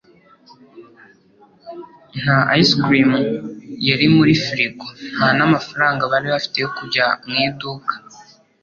Nta 2.21 2.37
ice 2.61 2.75
cream 2.83 3.11
yari 3.89 4.05
muri 4.15 4.33
firigo, 4.43 4.85
nta 5.15 5.27
n'amafaranga 5.37 6.03
bari 6.11 6.27
bafite 6.33 6.57
yo 6.63 6.69
kujya 6.77 7.05
mu 7.29 7.35
iduka. 7.47 7.93